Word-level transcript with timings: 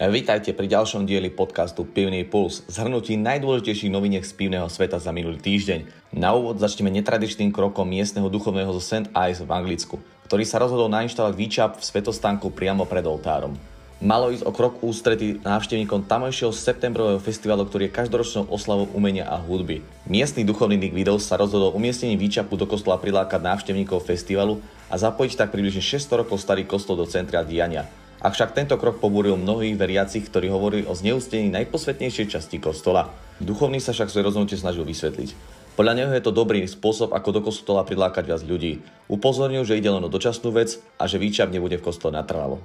Vítajte 0.00 0.56
pri 0.56 0.64
ďalšom 0.64 1.04
dieli 1.04 1.28
podcastu 1.28 1.84
Pivný 1.84 2.24
puls, 2.24 2.64
zhrnutí 2.72 3.20
najdôležitejších 3.20 3.92
noviniek 3.92 4.24
z 4.24 4.32
pivného 4.32 4.64
sveta 4.72 4.96
za 4.96 5.12
minulý 5.12 5.36
týždeň. 5.36 6.08
Na 6.16 6.32
úvod 6.32 6.56
začneme 6.56 6.88
netradičným 6.88 7.52
krokom 7.52 7.84
miestneho 7.84 8.32
duchovného 8.32 8.72
zo 8.72 8.80
St. 8.80 9.12
Ives 9.12 9.44
v 9.44 9.52
Anglicku, 9.52 10.00
ktorý 10.24 10.48
sa 10.48 10.56
rozhodol 10.56 10.88
nainštalovať 10.88 11.34
výčap 11.36 11.70
v 11.76 11.84
svetostánku 11.84 12.48
priamo 12.48 12.88
pred 12.88 13.04
oltárom. 13.04 13.60
Malo 14.00 14.32
ísť 14.32 14.48
o 14.48 14.56
krok 14.56 14.80
ústrety 14.80 15.36
návštevníkom 15.44 16.08
tamojšieho 16.08 16.56
septembrového 16.56 17.20
festivalu, 17.20 17.68
ktorý 17.68 17.92
je 17.92 17.96
každoročnou 18.00 18.48
oslavou 18.48 18.88
umenia 18.96 19.28
a 19.28 19.36
hudby. 19.36 19.84
Miestny 20.08 20.48
duchovný 20.48 20.80
Nick 20.80 20.96
Widows 20.96 21.28
sa 21.28 21.36
rozhodol 21.36 21.76
umiestnením 21.76 22.16
výčapu 22.16 22.56
do 22.56 22.64
kostola 22.64 22.96
prilákať 22.96 23.44
návštevníkov 23.44 24.08
festivalu 24.08 24.64
a 24.88 24.96
zapojiť 24.96 25.36
tak 25.36 25.52
približne 25.52 25.84
600 25.84 26.24
rokov 26.24 26.40
starý 26.40 26.64
kostol 26.64 26.96
do 26.96 27.04
centra 27.04 27.44
diania. 27.44 27.84
Avšak 28.20 28.52
tento 28.52 28.76
krok 28.76 29.00
pobúril 29.00 29.40
mnohých 29.40 29.80
veriacich, 29.80 30.28
ktorí 30.28 30.52
hovorili 30.52 30.84
o 30.84 30.92
zneústení 30.92 31.48
najposvetnejšej 31.56 32.36
časti 32.36 32.60
kostola. 32.60 33.08
Duchovný 33.40 33.80
sa 33.80 33.96
však 33.96 34.12
svoje 34.12 34.28
rozhodnutie 34.28 34.60
snažil 34.60 34.84
vysvetliť. 34.84 35.32
Podľa 35.72 35.96
neho 35.96 36.12
je 36.12 36.20
to 36.20 36.28
dobrý 36.28 36.60
spôsob, 36.68 37.16
ako 37.16 37.28
do 37.32 37.40
kostola 37.40 37.80
prilákať 37.80 38.28
viac 38.28 38.44
ľudí. 38.44 38.84
Upozornil, 39.08 39.64
že 39.64 39.80
ide 39.80 39.88
len 39.88 40.04
o 40.04 40.12
dočasnú 40.12 40.52
vec 40.52 40.76
a 41.00 41.08
že 41.08 41.16
výčap 41.16 41.48
nebude 41.48 41.80
v 41.80 41.86
kostole 41.88 42.12
natrvalo. 42.12 42.60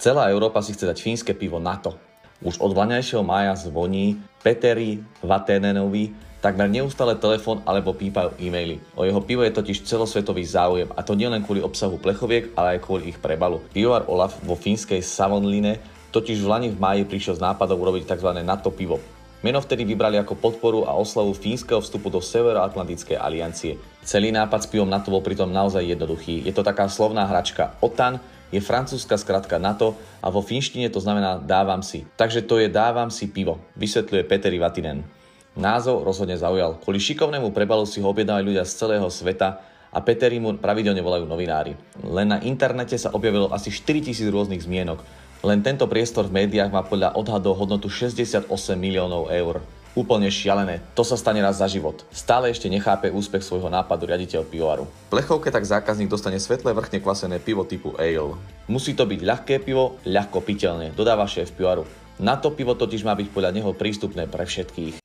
Celá 0.00 0.32
Európa 0.32 0.64
si 0.64 0.72
chce 0.72 0.88
dať 0.88 0.98
fínske 1.04 1.36
pivo 1.36 1.60
NATO. 1.60 2.00
Už 2.40 2.56
od 2.56 2.72
vlaňajšieho 2.72 3.20
mája 3.20 3.52
zvoní 3.54 4.16
Peteri 4.40 5.04
Vatenenovi 5.20 6.31
Takmer 6.42 6.66
neustále 6.66 7.14
telefón 7.22 7.62
alebo 7.62 7.94
pípajú 7.94 8.34
e-maily. 8.42 8.82
O 8.98 9.06
jeho 9.06 9.22
pivo 9.22 9.46
je 9.46 9.54
totiž 9.54 9.86
celosvetový 9.86 10.42
záujem 10.42 10.90
a 10.90 11.06
to 11.06 11.14
nielen 11.14 11.46
kvôli 11.46 11.62
obsahu 11.62 12.02
plechoviek, 12.02 12.50
ale 12.58 12.74
aj 12.74 12.82
kvôli 12.82 13.14
ich 13.14 13.18
prebalu. 13.22 13.62
Pivovar 13.70 14.10
Olaf 14.10 14.42
vo 14.42 14.58
fínskej 14.58 15.06
Savonline 15.06 15.78
totiž 16.10 16.42
v 16.42 16.50
Lani 16.50 16.68
v 16.74 16.82
máji 16.82 17.02
prišiel 17.06 17.38
s 17.38 17.44
nápadom 17.46 17.78
urobiť 17.78 18.10
tzv. 18.10 18.42
NATO 18.42 18.74
pivo. 18.74 18.98
Meno 19.46 19.62
vtedy 19.62 19.86
vybrali 19.86 20.18
ako 20.18 20.34
podporu 20.34 20.82
a 20.82 20.98
oslavu 20.98 21.30
fínskeho 21.30 21.78
vstupu 21.78 22.10
do 22.10 22.18
Severoatlantickej 22.18 23.22
aliancie. 23.22 23.78
Celý 24.02 24.34
nápad 24.34 24.66
s 24.66 24.70
pivom 24.70 24.90
NATO 24.90 25.14
bol 25.14 25.22
pritom 25.22 25.46
naozaj 25.46 25.94
jednoduchý. 25.94 26.42
Je 26.42 26.50
to 26.50 26.66
taká 26.66 26.90
slovná 26.90 27.22
hračka 27.22 27.78
OTAN, 27.78 28.18
je 28.50 28.58
francúzska 28.58 29.14
skratka 29.14 29.62
NATO 29.62 29.94
a 30.18 30.26
vo 30.26 30.42
finštine 30.42 30.90
to 30.90 30.98
znamená 30.98 31.38
dávam 31.38 31.86
si. 31.86 32.02
Takže 32.18 32.42
to 32.46 32.58
je 32.58 32.66
dávam 32.66 33.14
si 33.14 33.30
pivo, 33.30 33.62
vysvetľuje 33.78 34.22
Peter 34.26 34.50
Vatinen. 34.58 35.21
Názov 35.52 36.08
rozhodne 36.08 36.40
zaujal. 36.40 36.80
Kvôli 36.80 36.96
šikovnému 36.96 37.52
prebalu 37.52 37.84
si 37.84 38.00
ho 38.00 38.08
objednali 38.08 38.40
ľudia 38.40 38.64
z 38.64 38.72
celého 38.72 39.04
sveta 39.12 39.60
a 39.92 39.98
Peteri 40.00 40.40
mu 40.40 40.56
pravidelne 40.56 41.04
volajú 41.04 41.28
novinári. 41.28 41.76
Len 42.00 42.32
na 42.32 42.40
internete 42.40 42.96
sa 42.96 43.12
objavilo 43.12 43.52
asi 43.52 43.68
4000 43.68 44.32
rôznych 44.32 44.64
zmienok. 44.64 45.04
Len 45.44 45.60
tento 45.60 45.84
priestor 45.84 46.24
v 46.32 46.40
médiách 46.46 46.72
má 46.72 46.80
podľa 46.80 47.12
odhadov 47.20 47.60
hodnotu 47.60 47.92
68 47.92 48.48
miliónov 48.80 49.28
eur. 49.28 49.60
Úplne 49.92 50.32
šialené, 50.32 50.80
to 50.96 51.04
sa 51.04 51.20
stane 51.20 51.44
raz 51.44 51.60
za 51.60 51.68
život. 51.68 52.00
Stále 52.08 52.48
ešte 52.48 52.72
nechápe 52.72 53.12
úspech 53.12 53.44
svojho 53.44 53.68
nápadu 53.68 54.08
riaditeľ 54.08 54.48
pivovaru. 54.48 54.88
V 54.88 55.10
plechovke 55.12 55.52
tak 55.52 55.68
zákazník 55.68 56.08
dostane 56.08 56.40
svetlé 56.40 56.72
vrchne 56.72 57.04
kvasené 57.04 57.36
pivo 57.36 57.68
typu 57.68 57.92
ale. 58.00 58.40
Musí 58.72 58.96
to 58.96 59.04
byť 59.04 59.20
ľahké 59.20 59.60
pivo, 59.60 60.00
ľahko 60.08 60.40
piteľné, 60.40 60.96
dodáva 60.96 61.28
šéf 61.28 61.52
pivovaru. 61.52 61.84
Na 62.16 62.40
to 62.40 62.56
pivo 62.56 62.72
totiž 62.72 63.04
má 63.04 63.12
byť 63.12 63.28
podľa 63.36 63.52
neho 63.52 63.76
prístupné 63.76 64.24
pre 64.32 64.48
všetkých. 64.48 65.01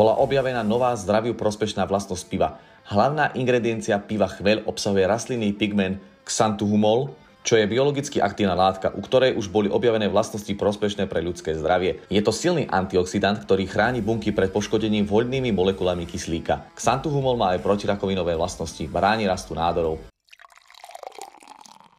Bola 0.00 0.16
objavená 0.16 0.64
nová 0.64 0.96
zdraviu 0.96 1.36
prospešná 1.36 1.84
vlastnosť 1.84 2.24
piva. 2.32 2.56
Hlavná 2.88 3.36
ingrediencia 3.36 4.00
piva 4.00 4.32
chveľ 4.32 4.64
obsahuje 4.64 5.04
rastlinný 5.04 5.52
pigment 5.52 6.00
xanthuhumol, 6.24 7.12
čo 7.44 7.60
je 7.60 7.68
biologicky 7.68 8.16
aktívna 8.16 8.56
látka, 8.56 8.96
u 8.96 9.04
ktorej 9.04 9.36
už 9.36 9.52
boli 9.52 9.68
objavené 9.68 10.08
vlastnosti 10.08 10.48
prospešné 10.56 11.04
pre 11.04 11.20
ľudské 11.20 11.52
zdravie. 11.52 12.00
Je 12.08 12.24
to 12.24 12.32
silný 12.32 12.64
antioxidant, 12.72 13.44
ktorý 13.44 13.68
chráni 13.68 14.00
bunky 14.00 14.32
pred 14.32 14.48
poškodením 14.48 15.04
voľnými 15.04 15.52
molekulami 15.52 16.08
kyslíka. 16.08 16.72
Xanthuhumol 16.80 17.36
má 17.36 17.52
aj 17.52 17.60
protirakovinové 17.60 18.40
vlastnosti, 18.40 18.80
bráni 18.88 19.28
rastu 19.28 19.52
nádorov. 19.52 20.00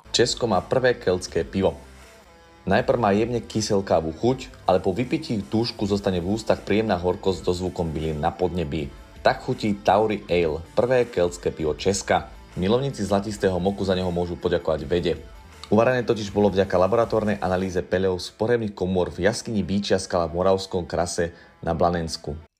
Česko 0.10 0.50
má 0.50 0.58
prvé 0.66 0.98
keltské 0.98 1.46
pivo. 1.46 1.78
Najprv 2.62 3.00
má 3.02 3.10
jemne 3.10 3.42
kyselkávú 3.42 4.14
chuť, 4.22 4.70
ale 4.70 4.78
po 4.78 4.94
vypití 4.94 5.42
túšku 5.50 5.90
zostane 5.90 6.22
v 6.22 6.38
ústach 6.38 6.62
príjemná 6.62 6.94
horkosť 6.94 7.42
so 7.42 7.58
zvukom 7.58 7.90
bylín 7.90 8.22
na 8.22 8.30
podnebí. 8.30 8.94
Tak 9.26 9.42
chutí 9.42 9.74
Tauri 9.82 10.22
Ale, 10.30 10.62
prvé 10.78 11.10
keltské 11.10 11.50
pivo 11.50 11.74
Česka. 11.74 12.30
Milovníci 12.54 13.02
zlatistého 13.02 13.58
moku 13.58 13.82
za 13.82 13.98
neho 13.98 14.14
môžu 14.14 14.38
poďakovať 14.38 14.82
vede. 14.86 15.18
Uvarené 15.72 16.04
totiž 16.04 16.36
bolo 16.36 16.52
vďaka 16.52 16.76
laboratórnej 16.76 17.40
analýze 17.40 17.80
peleov 17.80 18.20
z 18.20 18.30
porevných 18.36 18.76
komôr 18.76 19.08
v 19.08 19.26
jaskyni 19.26 19.64
Bíčia 19.64 19.98
skala 19.98 20.28
v 20.28 20.44
Moravskom 20.44 20.84
krase 20.84 21.32
na 21.64 21.72
Blanensku. 21.72 22.51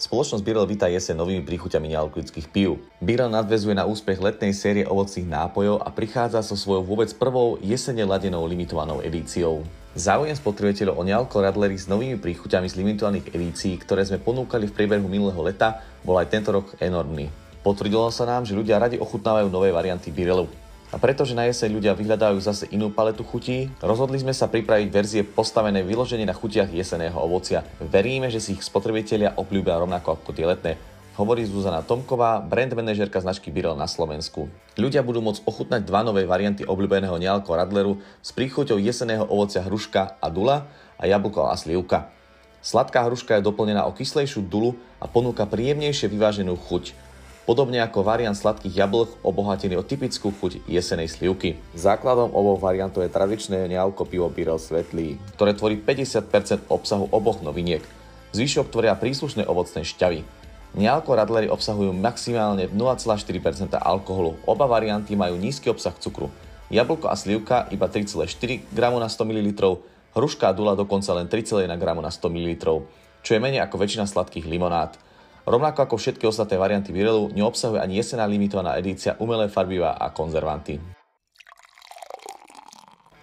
Spoločnosť 0.00 0.40
Birel 0.40 0.64
víta 0.64 0.88
jese 0.88 1.12
novými 1.12 1.44
príchuťami 1.44 1.92
nealkoholických 1.92 2.48
pív. 2.48 2.80
Birel 3.04 3.28
nadvezuje 3.28 3.76
na 3.76 3.84
úspech 3.84 4.16
letnej 4.16 4.56
série 4.56 4.88
ovocných 4.88 5.28
nápojov 5.28 5.84
a 5.84 5.92
prichádza 5.92 6.40
so 6.40 6.56
svojou 6.56 6.88
vôbec 6.88 7.12
prvou 7.20 7.60
jesene 7.60 8.08
ladenou 8.08 8.40
limitovanou 8.48 9.04
edíciou. 9.04 9.60
Záujem 9.92 10.32
spotrebiteľov 10.32 10.96
o 10.96 11.04
nealko 11.04 11.44
radlery 11.44 11.76
s 11.76 11.84
novými 11.84 12.16
príchuťami 12.16 12.72
z 12.72 12.80
limitovaných 12.80 13.28
edícií, 13.28 13.76
ktoré 13.76 14.00
sme 14.08 14.16
ponúkali 14.16 14.72
v 14.72 14.76
priebehu 14.80 15.04
minulého 15.04 15.44
leta, 15.44 15.84
bol 16.00 16.16
aj 16.16 16.32
tento 16.32 16.48
rok 16.48 16.72
enormný. 16.80 17.28
Potvrdilo 17.60 18.08
sa 18.08 18.24
nám, 18.24 18.48
že 18.48 18.56
ľudia 18.56 18.80
radi 18.80 18.96
ochutnávajú 18.96 19.52
nové 19.52 19.68
varianty 19.68 20.08
Birelu. 20.08 20.48
A 20.90 20.98
pretože 20.98 21.38
na 21.38 21.46
jeseň 21.46 21.70
ľudia 21.70 21.94
vyhľadajú 21.94 22.42
zase 22.42 22.66
inú 22.74 22.90
paletu 22.90 23.22
chutí, 23.22 23.70
rozhodli 23.78 24.18
sme 24.18 24.34
sa 24.34 24.50
pripraviť 24.50 24.88
verzie 24.90 25.22
postavené 25.22 25.86
vyloženie 25.86 26.26
na 26.26 26.34
chutiach 26.34 26.66
jeseného 26.66 27.14
ovocia. 27.14 27.62
Veríme, 27.78 28.26
že 28.26 28.42
si 28.42 28.58
ich 28.58 28.66
spotrebitelia 28.66 29.38
obľúbia 29.38 29.78
rovnako 29.78 30.18
ako 30.18 30.30
tie 30.34 30.46
letné 30.50 30.74
hovorí 31.20 31.44
Zuzana 31.44 31.84
Tomková, 31.84 32.40
brand 32.40 32.72
manažerka 32.72 33.20
značky 33.20 33.52
Birel 33.52 33.76
na 33.76 33.84
Slovensku. 33.84 34.48
Ľudia 34.80 35.04
budú 35.04 35.20
môcť 35.20 35.44
ochutnať 35.44 35.84
dva 35.84 36.00
nové 36.00 36.24
varianty 36.24 36.64
obľúbeného 36.64 37.12
nealko 37.20 37.52
radleru 37.52 38.00
s 38.24 38.32
príchuťou 38.32 38.80
jeseného 38.80 39.28
ovocia 39.28 39.60
hruška 39.60 40.16
a 40.16 40.26
dula 40.32 40.64
a 40.96 41.04
jablko 41.04 41.52
a 41.52 41.54
slivka. 41.60 42.08
Sladká 42.64 43.04
hruška 43.04 43.36
je 43.36 43.44
doplnená 43.44 43.84
o 43.84 43.92
kyslejšiu 43.92 44.40
dulu 44.48 44.80
a 44.96 45.04
ponúka 45.04 45.44
príjemnejšie 45.44 46.08
vyváženú 46.08 46.56
chuť 46.56 47.09
podobne 47.50 47.82
ako 47.82 48.06
variant 48.06 48.38
sladkých 48.38 48.78
jablk 48.78 49.26
obohatený 49.26 49.74
o 49.74 49.82
typickú 49.82 50.30
chuť 50.30 50.70
jesenej 50.70 51.10
slivky. 51.10 51.58
Základom 51.74 52.30
oboch 52.30 52.62
variantov 52.62 53.02
je 53.02 53.10
tradičné 53.10 53.66
nealko 53.66 54.06
pivo 54.06 54.30
Birel 54.30 54.62
Svetlý, 54.62 55.18
ktoré 55.34 55.58
tvorí 55.58 55.74
50% 55.74 56.70
obsahu 56.70 57.10
oboch 57.10 57.42
noviniek. 57.42 57.82
Zvyšok 58.38 58.70
tvoria 58.70 58.94
príslušné 58.94 59.50
ovocné 59.50 59.82
šťavy. 59.82 60.22
Nealko 60.78 61.10
radlery 61.18 61.50
obsahujú 61.50 61.90
maximálne 61.90 62.70
0,4% 62.70 63.18
alkoholu. 63.82 64.38
Oba 64.46 64.70
varianty 64.70 65.18
majú 65.18 65.34
nízky 65.34 65.74
obsah 65.74 65.98
cukru. 65.98 66.30
Jablko 66.70 67.10
a 67.10 67.18
slivka 67.18 67.66
iba 67.74 67.90
3,4 67.90 68.62
g 68.62 68.78
na 68.78 69.10
100 69.10 69.26
ml, 69.26 69.82
hruška 70.14 70.46
a 70.46 70.54
dula 70.54 70.78
dokonca 70.78 71.10
len 71.18 71.26
3,1 71.26 71.66
g 71.66 71.82
na 71.98 72.14
100 72.14 72.30
ml, 72.30 72.86
čo 73.26 73.30
je 73.34 73.42
menej 73.42 73.66
ako 73.66 73.74
väčšina 73.74 74.06
sladkých 74.06 74.46
limonád. 74.46 75.09
Rovnako 75.50 75.82
ako 75.82 75.96
všetky 75.98 76.30
ostatné 76.30 76.62
varianty 76.62 76.94
Virelu, 76.94 77.26
neobsahuje 77.34 77.82
ani 77.82 77.98
jesená 77.98 78.22
limitovaná 78.22 78.78
edícia 78.78 79.18
umelé 79.18 79.50
farbivá 79.50 79.98
a 79.98 80.06
konzervanty. 80.14 80.78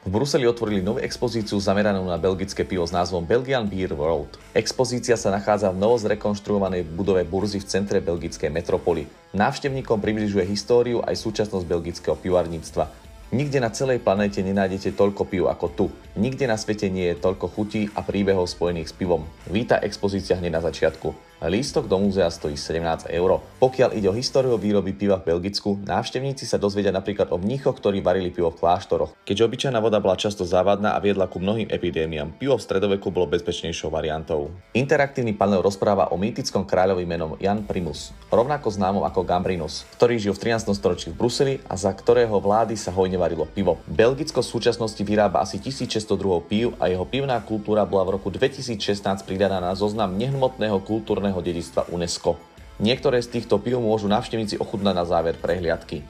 V 0.04 0.10
Bruseli 0.12 0.44
otvorili 0.44 0.84
novú 0.84 1.00
expozíciu 1.00 1.56
zameranú 1.56 2.04
na 2.04 2.20
belgické 2.20 2.68
pivo 2.68 2.84
s 2.84 2.92
názvom 2.92 3.24
Belgian 3.24 3.64
Beer 3.64 3.96
World. 3.96 4.36
Expozícia 4.52 5.16
sa 5.16 5.32
nachádza 5.32 5.72
v 5.72 5.80
novo 5.80 5.96
zrekonštruovanej 5.96 6.84
budove 7.00 7.24
burzy 7.24 7.64
v 7.64 7.68
centre 7.72 8.04
belgickej 8.04 8.52
metropoly. 8.52 9.08
Návštevníkom 9.32 10.04
približuje 10.04 10.44
históriu 10.52 11.00
aj 11.08 11.16
súčasnosť 11.16 11.64
belgického 11.64 12.20
pivarníctva. 12.20 12.92
Nikde 13.36 13.60
na 13.60 13.72
celej 13.72 14.04
planéte 14.04 14.40
nenájdete 14.44 14.96
toľko 14.96 15.28
piv 15.28 15.48
ako 15.52 15.68
tu. 15.76 15.86
Nikde 16.20 16.48
na 16.48 16.56
svete 16.56 16.88
nie 16.92 17.12
je 17.12 17.20
toľko 17.20 17.52
chutí 17.52 17.92
a 17.92 18.04
príbehov 18.04 18.48
spojených 18.48 18.92
s 18.92 18.96
pivom. 18.96 19.28
Víta 19.48 19.80
expozícia 19.80 20.40
hneď 20.40 20.60
na 20.60 20.64
začiatku. 20.64 21.27
Lístok 21.38 21.86
do 21.86 22.02
múzea 22.02 22.34
stojí 22.34 22.58
17 22.58 23.14
eur. 23.14 23.38
Pokiaľ 23.62 23.94
ide 23.94 24.10
o 24.10 24.18
históriu 24.18 24.58
výroby 24.58 24.90
piva 24.90 25.22
v 25.22 25.38
Belgicku, 25.38 25.78
návštevníci 25.86 26.50
sa 26.50 26.58
dozvedia 26.58 26.90
napríklad 26.90 27.30
o 27.30 27.38
mníchoch, 27.38 27.78
ktorí 27.78 28.02
varili 28.02 28.34
pivo 28.34 28.50
v 28.50 28.58
kláštoroch. 28.58 29.14
Keďže 29.22 29.46
obyčajná 29.46 29.78
voda 29.78 30.02
bola 30.02 30.18
často 30.18 30.50
závadná 30.50 30.98
a 30.98 31.00
viedla 31.02 31.30
ku 31.30 31.38
mnohým 31.38 31.70
epidémiám, 31.70 32.34
pivo 32.42 32.58
v 32.58 32.66
stredoveku 32.66 33.14
bolo 33.14 33.30
bezpečnejšou 33.30 33.94
variantou. 33.94 34.50
Interaktívny 34.74 35.38
panel 35.38 35.62
rozpráva 35.62 36.10
o 36.10 36.18
mýtickom 36.18 36.66
kráľovi 36.66 37.06
menom 37.06 37.38
Jan 37.38 37.62
Primus, 37.70 38.18
rovnako 38.34 38.74
známom 38.74 39.06
ako 39.06 39.22
Gambrinus, 39.22 39.86
ktorý 39.94 40.18
žil 40.18 40.34
v 40.34 40.58
13. 40.58 40.74
storočí 40.74 41.14
v 41.14 41.22
Bruseli 41.22 41.56
a 41.70 41.78
za 41.78 41.94
ktorého 41.94 42.34
vlády 42.42 42.74
sa 42.74 42.90
hojne 42.90 43.22
varilo 43.22 43.46
pivo. 43.46 43.78
Belgicko 43.86 44.42
v 44.42 44.58
súčasnosti 44.58 45.06
vyrába 45.06 45.46
asi 45.46 45.62
1600 45.62 46.02
druhov 46.18 46.50
pív 46.50 46.74
a 46.82 46.90
jeho 46.90 47.06
pivná 47.06 47.38
kultúra 47.46 47.86
bola 47.86 48.10
v 48.10 48.18
roku 48.18 48.34
2016 48.34 48.82
pridaná 49.22 49.62
na 49.62 49.78
zoznam 49.78 50.18
nehmotného 50.18 50.82
kultúrneho 50.82 51.27
kultúrneho 51.28 51.44
dedičstva 51.44 51.92
UNESCO. 51.92 52.40
Niektoré 52.80 53.20
z 53.20 53.36
týchto 53.36 53.60
pív 53.60 53.84
môžu 53.84 54.08
návštevníci 54.08 54.62
ochutnať 54.64 54.96
na 54.96 55.04
záver 55.04 55.36
prehliadky. 55.36 56.08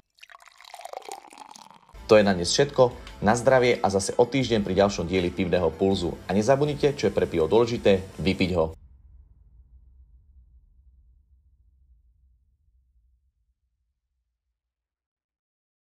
To 2.07 2.15
je 2.15 2.23
na 2.23 2.37
dnes 2.37 2.47
všetko, 2.53 2.93
na 3.25 3.33
zdravie 3.35 3.81
a 3.81 3.87
zase 3.89 4.13
o 4.15 4.23
týždeň 4.23 4.63
pri 4.63 4.77
ďalšom 4.77 5.09
dieli 5.09 5.33
pivného 5.33 5.73
pulzu. 5.73 6.15
A 6.29 6.37
nezabudnite, 6.37 6.93
čo 6.95 7.09
je 7.09 7.15
pre 7.15 7.25
pivo 7.27 7.49
dôležité, 7.49 8.03
vypiť 8.21 8.51
ho. 8.55 8.77